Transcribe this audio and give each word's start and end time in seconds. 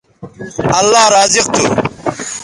اللہ 0.77 1.03
رازق 1.13 1.45
تھو 1.53 1.63